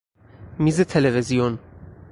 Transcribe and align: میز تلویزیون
میز 0.59 0.81
تلویزیون 0.81 1.59